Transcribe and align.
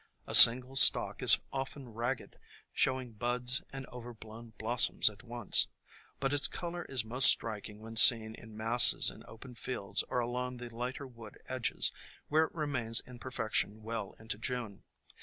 A 0.25 0.33
single 0.33 0.75
stalk 0.75 1.21
is 1.21 1.37
often 1.53 1.87
ragged, 1.93 2.39
showing 2.73 3.11
buds 3.11 3.61
and 3.71 3.85
overblown 3.89 4.53
blos 4.57 4.87
soms 4.89 5.11
at 5.11 5.21
once; 5.21 5.67
but 6.19 6.33
its 6.33 6.47
color 6.47 6.85
is 6.85 7.05
most 7.05 7.27
striking 7.27 7.81
when 7.81 7.95
seen 7.95 8.33
in 8.33 8.57
masses 8.57 9.11
in 9.11 9.23
open 9.27 9.53
fields 9.53 10.01
or 10.09 10.17
along 10.17 10.57
the 10.57 10.75
lighter 10.75 11.05
wood 11.05 11.37
edges, 11.47 11.91
where 12.29 12.45
it 12.45 12.55
remains 12.55 13.01
in 13.01 13.19
perfection 13.19 13.83
well 13.83 14.15
into 14.17 14.39
June. 14.39 14.83